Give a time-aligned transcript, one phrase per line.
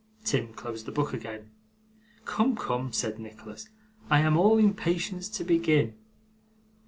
[0.23, 1.51] Tim closed the book again.
[2.25, 3.69] 'Come, come,' said Nicholas,
[4.09, 5.93] 'I am all impatience to begin.